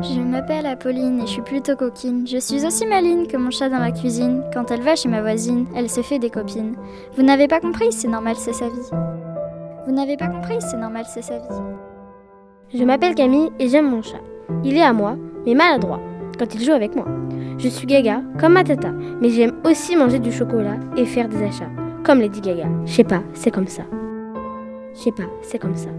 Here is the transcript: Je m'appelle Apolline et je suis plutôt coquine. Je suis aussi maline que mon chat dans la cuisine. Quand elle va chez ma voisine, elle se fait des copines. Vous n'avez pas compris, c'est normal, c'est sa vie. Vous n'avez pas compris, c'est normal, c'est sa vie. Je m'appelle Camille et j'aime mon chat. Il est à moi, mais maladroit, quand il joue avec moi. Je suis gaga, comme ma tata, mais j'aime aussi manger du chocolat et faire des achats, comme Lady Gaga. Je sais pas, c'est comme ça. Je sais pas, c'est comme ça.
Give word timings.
Je 0.00 0.20
m'appelle 0.20 0.66
Apolline 0.66 1.20
et 1.20 1.26
je 1.26 1.32
suis 1.32 1.42
plutôt 1.42 1.76
coquine. 1.76 2.26
Je 2.26 2.38
suis 2.38 2.64
aussi 2.64 2.86
maline 2.86 3.26
que 3.26 3.36
mon 3.36 3.50
chat 3.50 3.68
dans 3.68 3.78
la 3.78 3.92
cuisine. 3.92 4.42
Quand 4.52 4.70
elle 4.70 4.80
va 4.80 4.96
chez 4.96 5.08
ma 5.08 5.20
voisine, 5.20 5.66
elle 5.76 5.90
se 5.90 6.00
fait 6.00 6.18
des 6.18 6.30
copines. 6.30 6.74
Vous 7.16 7.22
n'avez 7.22 7.46
pas 7.46 7.60
compris, 7.60 7.92
c'est 7.92 8.08
normal, 8.08 8.36
c'est 8.36 8.54
sa 8.54 8.68
vie. 8.68 8.90
Vous 9.86 9.92
n'avez 9.92 10.16
pas 10.16 10.28
compris, 10.28 10.56
c'est 10.60 10.78
normal, 10.78 11.04
c'est 11.06 11.22
sa 11.22 11.38
vie. 11.38 11.62
Je 12.74 12.84
m'appelle 12.84 13.14
Camille 13.14 13.50
et 13.58 13.68
j'aime 13.68 13.90
mon 13.90 14.02
chat. 14.02 14.20
Il 14.64 14.76
est 14.76 14.82
à 14.82 14.92
moi, 14.92 15.16
mais 15.44 15.54
maladroit, 15.54 16.00
quand 16.38 16.54
il 16.54 16.64
joue 16.64 16.72
avec 16.72 16.96
moi. 16.96 17.06
Je 17.58 17.68
suis 17.68 17.86
gaga, 17.86 18.22
comme 18.40 18.54
ma 18.54 18.64
tata, 18.64 18.90
mais 19.20 19.28
j'aime 19.28 19.52
aussi 19.64 19.94
manger 19.94 20.18
du 20.18 20.32
chocolat 20.32 20.76
et 20.96 21.04
faire 21.04 21.28
des 21.28 21.42
achats, 21.42 21.70
comme 22.02 22.20
Lady 22.20 22.40
Gaga. 22.40 22.66
Je 22.86 22.92
sais 22.92 23.04
pas, 23.04 23.22
c'est 23.34 23.50
comme 23.50 23.68
ça. 23.68 23.82
Je 24.94 25.00
sais 25.00 25.12
pas, 25.12 25.28
c'est 25.42 25.58
comme 25.58 25.76
ça. 25.76 25.90